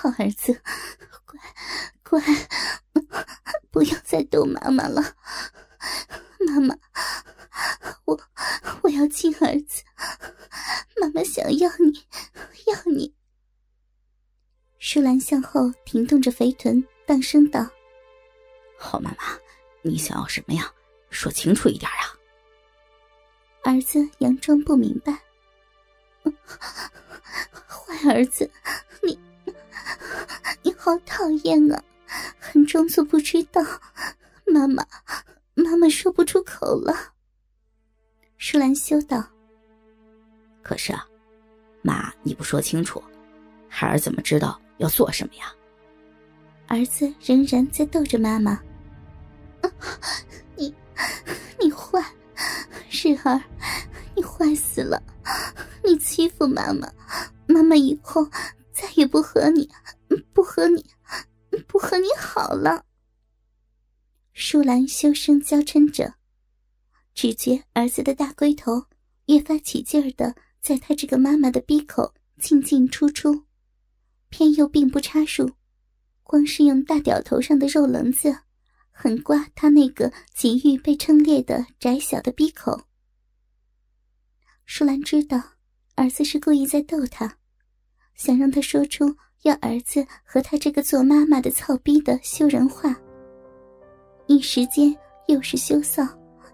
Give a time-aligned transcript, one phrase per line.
[0.00, 0.62] 好儿子，
[1.26, 2.22] 乖乖，
[3.70, 5.14] 不要再逗妈妈了。
[6.38, 6.74] 妈妈，
[8.06, 8.18] 我
[8.80, 9.82] 我要亲儿子，
[10.98, 12.06] 妈妈想要你，
[12.66, 13.14] 要你。
[14.78, 17.68] 舒兰向后停动着肥臀，大声道
[18.80, 19.38] ：“好妈妈，
[19.82, 20.72] 你想要什么呀？
[21.10, 21.98] 说清楚一点呀！”
[23.64, 25.12] 儿子佯装不明白
[27.68, 28.50] ：“坏儿子，
[29.02, 29.20] 你
[30.62, 31.82] 你好讨厌啊！
[32.38, 33.62] 还装作不知道，
[34.46, 34.84] 妈妈。”
[35.54, 36.94] 妈妈说不出口了。
[38.38, 39.22] 舒兰修道
[40.62, 41.06] ：“可是啊，
[41.82, 43.02] 妈，你不说清楚，
[43.68, 45.52] 孩儿怎么知道要做什么呀？”
[46.66, 48.58] 儿子仍然在逗着妈妈
[50.56, 50.74] ：“你，
[51.60, 52.00] 你坏，
[52.88, 53.42] 日儿，
[54.16, 55.02] 你坏死了！
[55.84, 56.90] 你欺负妈妈，
[57.46, 58.26] 妈妈以后
[58.80, 59.68] 再也不和你，
[60.32, 60.82] 不和你，
[61.68, 62.86] 不和你好了。”
[64.32, 66.14] 舒兰羞声娇嗔着，
[67.14, 68.86] 只觉儿子的大龟头
[69.26, 73.44] 越发起劲儿的在他这个妈妈的鼻口进进出出，
[74.30, 75.50] 偏又并不插入，
[76.22, 78.34] 光是用大屌头上的肉棱子
[78.90, 82.86] 狠刮他那个急欲被撑裂的窄小的鼻口。
[84.64, 85.42] 舒兰知道
[85.96, 87.36] 儿子是故意在逗他，
[88.20, 89.06] 想让他说出
[89.44, 92.94] 要儿子和他这个做妈妈的操逼的羞人话。
[94.26, 94.94] 一时间，
[95.26, 96.06] 又是羞臊，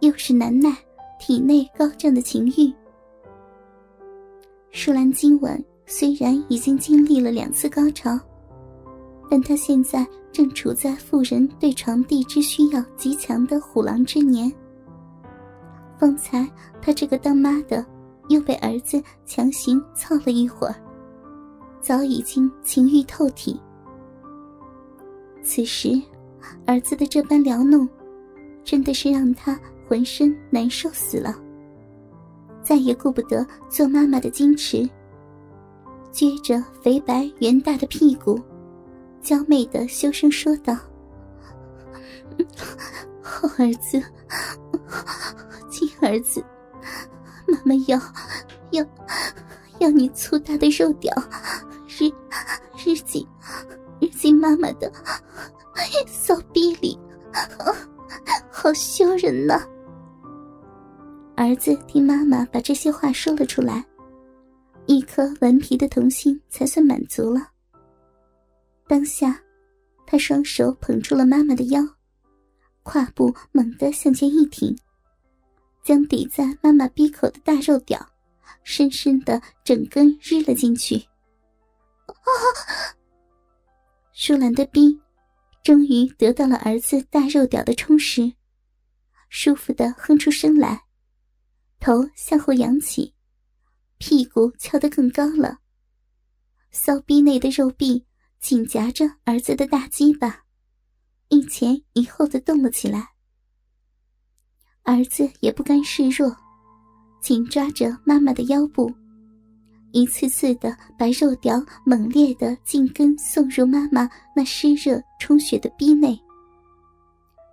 [0.00, 0.76] 又是难耐，
[1.20, 2.74] 体内高涨的情欲。
[4.72, 8.18] 舒兰今晚虽然已经经历了两次高潮，
[9.30, 14.52] 但她现在正处在妇人对床地之需要极强的虎狼之年。
[15.96, 16.44] 方才
[16.80, 17.86] 她这个当妈的
[18.30, 20.74] 又被儿子强行操了一会儿，
[21.82, 23.60] 早已经情欲透体。
[25.42, 26.00] 此时。
[26.66, 27.88] 儿子的这般撩弄，
[28.64, 31.34] 真的是让他浑身难受死了。
[32.62, 34.88] 再也顾不得做妈妈的矜持，
[36.12, 38.40] 撅着肥白圆大的屁股，
[39.20, 40.74] 娇媚的羞声说道
[43.22, 44.02] ：“好儿子，
[45.70, 46.44] 亲儿子，
[47.46, 47.96] 妈妈要
[48.72, 48.84] 要
[49.82, 51.12] 让你粗大的肉屌，
[51.88, 52.08] 日
[52.86, 53.26] 日进
[54.00, 54.92] 日进妈妈的。”
[56.06, 56.96] 骚逼里，
[58.48, 59.60] 好羞人呐！
[61.34, 63.84] 儿子听妈妈把这些话说了出来，
[64.86, 67.48] 一颗顽皮的童心才算满足了。
[68.86, 69.36] 当下，
[70.06, 71.84] 他双手捧住了妈妈的腰，
[72.84, 74.78] 胯部猛地向前一挺，
[75.82, 77.98] 将抵在妈妈鼻口的大肉屌，
[78.62, 80.96] 深深的整根日了进去。
[82.06, 82.30] 啊！
[84.12, 84.98] 舒兰的逼。
[85.64, 88.32] 终于得到了儿子大肉屌的充实，
[89.28, 90.82] 舒服的哼出声来，
[91.78, 93.14] 头向后仰起，
[93.98, 95.58] 屁股翘得更高了。
[96.72, 98.04] 骚逼内的肉壁
[98.40, 100.42] 紧夹着儿子的大鸡巴，
[101.28, 103.10] 一前一后的动了起来。
[104.82, 106.36] 儿子也不甘示弱，
[107.22, 108.92] 紧抓着妈妈的腰部。
[109.92, 116.18] 一次次的把肉屌猛烈的进根送入妈妈那湿热充血的逼内，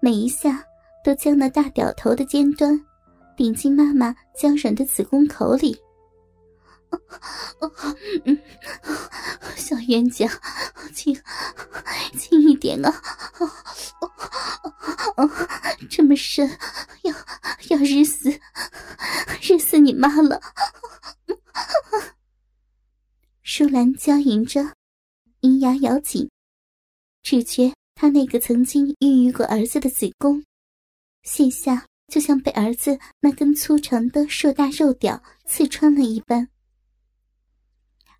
[0.00, 0.64] 每一下
[1.04, 2.80] 都将那大屌头的尖端
[3.36, 5.76] 顶进妈妈娇软的子宫口里。
[9.56, 10.28] 小冤家，
[10.94, 11.14] 轻
[12.16, 13.02] 轻一点啊！
[15.90, 16.48] 这么深，
[17.02, 17.14] 要
[17.70, 18.30] 要日死，
[19.42, 20.40] 日死你妈了！
[23.42, 24.74] 舒兰娇吟着，
[25.40, 26.30] 银牙咬紧，
[27.22, 30.44] 只觉她那个曾经孕育过儿子的子宫，
[31.22, 36.48] 现下就像被儿子那根粗长的硕大肉屌刺穿了一般。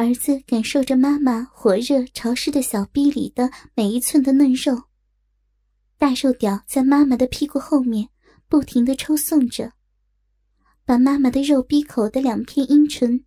[0.00, 4.84] 儿子感受着妈妈火热潮湿的小臂里的每一寸的嫩肉，
[5.98, 8.08] 大肉屌在妈妈的屁股后面
[8.48, 9.70] 不停的抽送着，
[10.86, 13.22] 把妈妈的肉逼口的两片阴唇。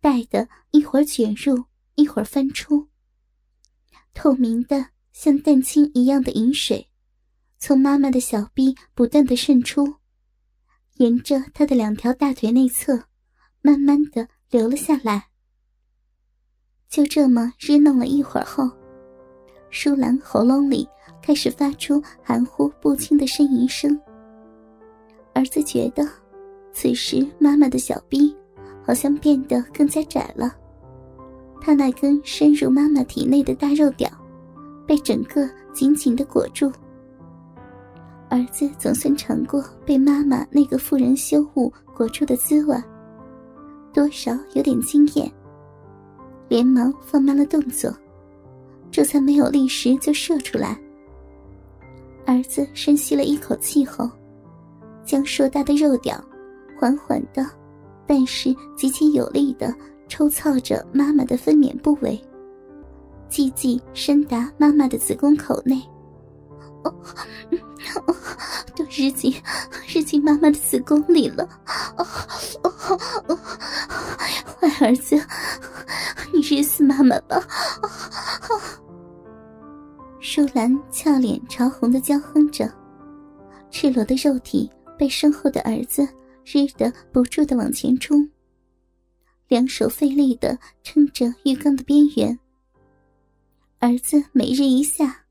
[0.00, 1.62] 带的一会儿卷入，
[1.94, 2.88] 一会儿翻出。
[4.14, 6.88] 透明的像蛋清一样的饮水，
[7.58, 9.96] 从妈妈的小臂不断的渗出，
[10.94, 13.08] 沿着她的两条大腿内侧，
[13.60, 15.28] 慢慢的流了下来。
[16.88, 18.70] 就这么热弄了一会儿后，
[19.70, 20.88] 舒兰喉咙里
[21.22, 23.98] 开始发出含糊不清的呻吟声。
[25.32, 26.08] 儿子觉得，
[26.72, 28.34] 此时妈妈的小臂。
[28.86, 30.54] 好像变得更加窄了，
[31.58, 34.06] 他那根深入妈妈体内的大肉屌，
[34.86, 36.70] 被整个紧紧的裹住。
[38.28, 42.76] 儿子总算尝过被妈妈那个妇人羞辱裹住的滋味，
[43.90, 45.32] 多少有点惊艳，
[46.54, 47.92] 连忙放慢了动作，
[48.88, 50.78] 这才没有立时就射出来。
[52.24, 54.08] 儿子深吸了一口气后，
[55.04, 56.16] 将硕大的肉屌
[56.78, 57.44] 缓缓的，
[58.06, 59.74] 但是极其有力的
[60.06, 62.16] 抽操着妈妈的分娩部位，
[63.28, 65.82] 寂寂深达妈妈的子宫口内。
[66.84, 66.94] 哦，
[68.76, 69.34] 都日进
[69.88, 71.48] 日进妈妈的子宫里了。
[71.96, 72.06] 哦
[72.62, 72.72] 哦
[73.26, 73.36] 哦，
[74.60, 75.20] 坏儿子，
[76.46, 77.40] 日死妈妈吧！
[80.20, 82.70] 舒兰俏脸潮红的娇哼着，
[83.70, 86.06] 赤裸的肉体被身后的儿子
[86.44, 88.28] 日得不住的往前冲，
[89.48, 92.38] 两手费力的撑着浴缸的边缘。
[93.78, 95.24] 儿子每日一下，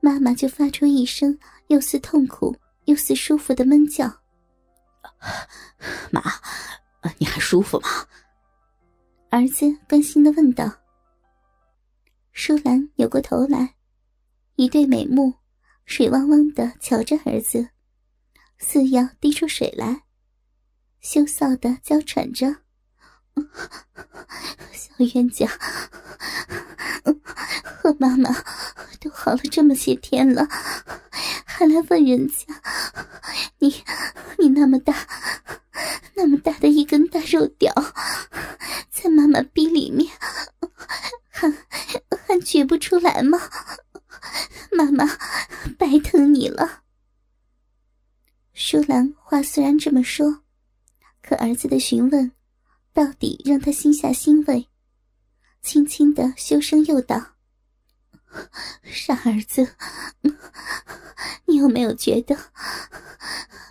[0.00, 1.38] 妈妈就发出一声
[1.68, 2.56] 又似痛苦
[2.86, 4.12] 又似舒服的闷叫
[6.10, 6.20] ：“妈，
[7.18, 7.88] 你还舒服吗？”
[9.30, 10.68] 儿子关心的问道。
[12.32, 13.76] 舒兰扭过头来。
[14.56, 15.34] 一对美目，
[15.86, 17.70] 水汪汪的瞧着儿子，
[18.58, 20.02] 似要滴出水来，
[21.00, 22.56] 羞臊的娇喘着
[24.74, 25.46] ：“小冤家，
[27.98, 28.30] 妈妈
[29.00, 30.46] 都好了这么些天了，
[31.44, 32.44] 还来问人家？
[33.58, 33.82] 你
[34.38, 34.94] 你那么大，
[36.14, 37.72] 那么大的一根大肉屌，
[38.90, 40.10] 在妈妈逼里面，
[41.28, 41.50] 还
[42.26, 43.38] 还觉不出来吗？”
[44.72, 45.04] 妈妈，
[45.78, 46.82] 白疼你了。
[48.52, 50.42] 舒兰话虽然这么说，
[51.22, 52.30] 可儿子的询问，
[52.92, 54.68] 到底让他心下欣慰，
[55.60, 57.34] 轻轻的羞声又道
[58.84, 59.76] ：“傻儿子，
[61.46, 62.36] 你有没有觉得，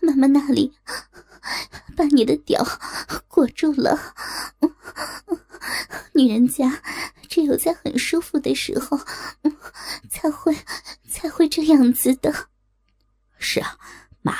[0.02, 0.78] 妈妈那里
[1.96, 2.66] 把你的屌
[3.28, 4.16] 裹住了？
[6.14, 6.82] 女人家
[7.30, 9.00] 只有在很舒服的时候，
[10.10, 10.58] 才会。”
[11.10, 12.48] 才会这样子的。
[13.40, 13.78] 是啊，
[14.22, 14.38] 妈，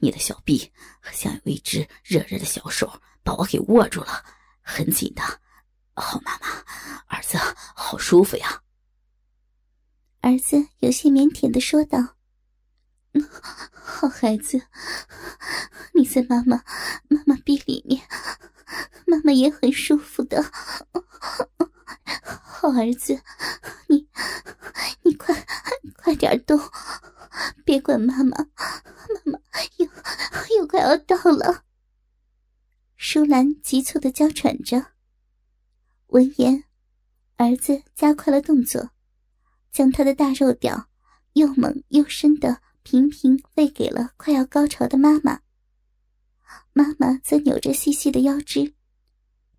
[0.00, 0.72] 你的小臂
[1.12, 4.24] 像有一只热热的小手把我给握住了，
[4.62, 5.22] 很紧的。
[5.94, 6.46] 好妈妈，
[7.06, 7.38] 儿子
[7.76, 8.62] 好舒服呀。
[10.22, 12.16] 儿子有些腼腆的说道
[13.72, 14.62] ：“好孩子，
[15.94, 16.62] 你在妈妈
[17.08, 18.00] 妈妈臂里面，
[19.06, 20.42] 妈妈也很舒服的。
[22.42, 23.20] 好儿子，
[23.88, 24.08] 你
[25.02, 25.36] 你快。”
[26.04, 26.58] 快点动，
[27.64, 29.38] 别管妈妈，妈妈
[29.76, 29.86] 又
[30.56, 31.62] 又快要到了。
[32.96, 34.86] 舒兰急促的娇喘着。
[36.08, 36.64] 闻言，
[37.36, 38.90] 儿子加快了动作，
[39.72, 40.88] 将他的大肉屌
[41.32, 45.40] 又猛又深的频频喂给了快要高潮的妈妈。
[46.72, 48.74] 妈妈则扭着细细的腰肢，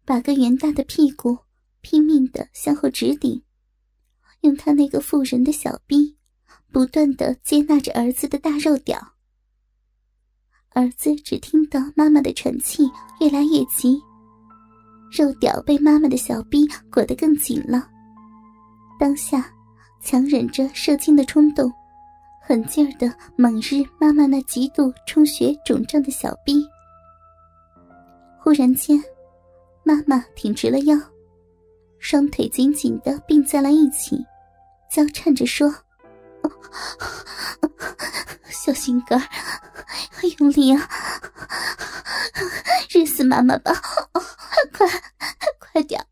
[0.06, 1.40] 把个圆大的屁股
[1.82, 3.44] 拼命的向后直顶，
[4.42, 6.18] 用他那个妇人的小臂。
[6.72, 9.00] 不断的接纳着儿子的大肉屌，
[10.70, 12.90] 儿子只听到妈妈的喘气
[13.20, 14.02] 越来越急，
[15.16, 17.88] 肉屌被妈妈的小臂裹得更紧了。
[19.00, 19.54] 当下，
[20.04, 21.72] 强忍着射精的冲动，
[22.42, 26.68] 狠劲儿的猛日妈妈那极度充血肿胀的小臂。
[28.38, 29.02] 忽然间，
[29.84, 30.98] 妈妈挺直了腰，
[32.00, 34.24] 双腿紧紧的并在了一起，
[34.92, 35.74] 娇颤着说。
[38.50, 39.22] 小心肝
[40.40, 40.90] 用力啊！
[42.90, 43.74] 日死妈妈吧！
[44.74, 44.88] 快
[45.60, 46.06] 快点，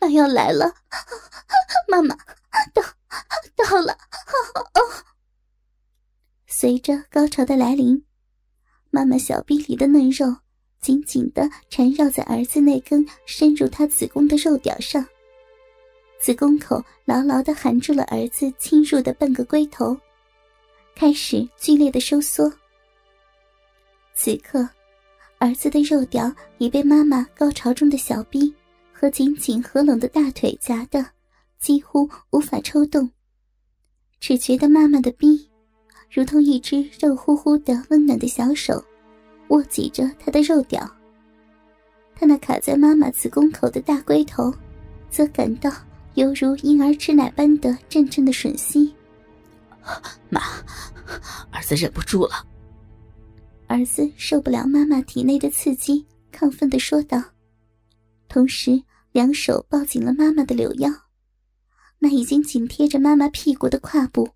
[0.00, 0.72] 妈要来了！
[1.88, 2.16] 妈妈
[2.74, 2.82] 到
[3.56, 3.96] 到了！
[6.46, 8.04] 随着高潮的来临，
[8.90, 10.36] 妈妈小臂里的嫩肉
[10.80, 15.06] 紧紧的缠绕在儿子那根深入她子宫的肉屌上。
[16.18, 19.96] 子宫口牢牢的含住了儿子侵入的半个龟头，
[20.94, 22.50] 开始剧烈的收缩。
[24.14, 24.66] 此刻，
[25.38, 28.52] 儿子的肉屌已被妈妈高潮中的小臂
[28.92, 31.04] 和紧紧合拢的大腿夹的
[31.66, 33.10] 几乎无法抽动，
[34.20, 35.50] 只觉得妈妈的臂
[36.08, 38.80] 如同一只肉乎乎的温暖的小手，
[39.48, 40.88] 握紧着她的肉屌。
[42.14, 44.54] 她那卡在妈妈子宫口的大龟头，
[45.10, 45.68] 则感到。
[46.14, 48.94] 犹如婴儿吃奶般的阵阵的吮吸，
[50.30, 50.40] 妈，
[51.50, 52.46] 儿子忍不住了。
[53.66, 57.20] 儿子受不了妈妈体内的刺激，亢奋的说道，
[58.28, 58.80] 同时
[59.10, 60.88] 两手抱紧了妈妈的柳腰，
[62.06, 64.30] 那已经紧贴着妈妈屁股的胯部，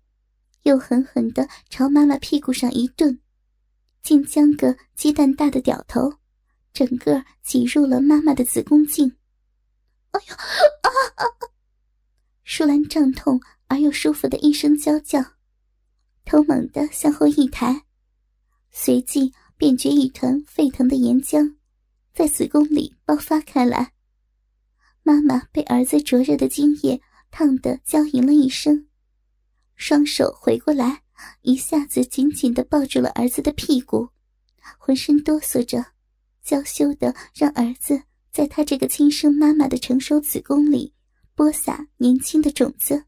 [0.63, 3.17] 又狠狠地朝妈妈屁股上一顿，
[4.03, 6.15] 竟将个鸡蛋大的屌头，
[6.73, 9.15] 整个挤入了妈妈的子宫颈。
[10.11, 11.23] 哎呦啊啊！
[12.43, 15.23] 舒兰胀痛而又舒服的一声娇叫，
[16.25, 17.83] 头猛地向后一抬，
[18.69, 21.55] 随即便觉一团沸腾的岩浆
[22.13, 23.93] 在子宫里爆发开来。
[25.03, 27.01] 妈妈被儿子灼热的精液
[27.31, 28.85] 烫的娇吟了一声，
[29.75, 31.01] 双手回过来，
[31.41, 34.09] 一下子紧紧的抱住了儿子的屁股，
[34.77, 35.83] 浑身哆嗦着，
[36.43, 40.93] 娇羞的让儿子在他这个亲生妈妈的成熟子宫里
[41.33, 42.99] 播撒年轻的种子。